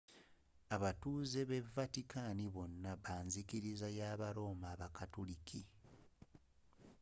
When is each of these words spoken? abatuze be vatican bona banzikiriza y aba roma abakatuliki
abatuze 0.75 1.39
be 1.49 1.59
vatican 1.75 2.37
bona 2.53 2.91
banzikiriza 3.03 3.87
y 3.99 4.01
aba 4.11 4.29
roma 4.37 4.67
abakatuliki 4.75 5.61